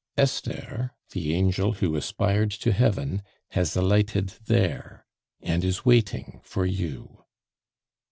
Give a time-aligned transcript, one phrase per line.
[0.17, 5.05] Esther, the angel who aspired to heaven, has alighted there,
[5.43, 7.23] and is waiting for you."